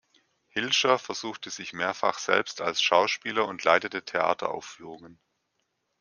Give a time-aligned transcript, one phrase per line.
[0.47, 5.19] Hilscher versuchte sich mehrfach selbst als Schauspieler und leitete Theateraufführungen.